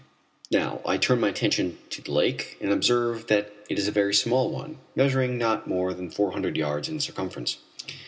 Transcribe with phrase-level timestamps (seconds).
[0.49, 4.15] Now I turn my attention to the lake and observe that it is a very
[4.15, 7.59] small one, measuring not more than four hundred yards in circumference.